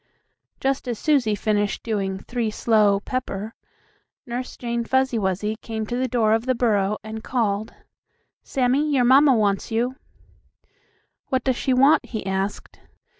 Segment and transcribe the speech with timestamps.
[0.59, 3.53] Just as Susie finished doing "three slow, pepper,"
[4.25, 7.75] Nurse Jane Fuzzy Wuzzy came to the door of the burrow, and called:
[8.41, 9.97] "Sammie, your mamma wants you."
[11.27, 12.79] "What does she want?" he asked.